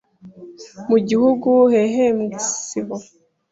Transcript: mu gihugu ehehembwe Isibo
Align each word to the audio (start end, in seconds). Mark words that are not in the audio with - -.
mu 0.89 0.97
gihugu 1.07 1.49
ehehembwe 1.83 2.33
Isibo 2.41 2.95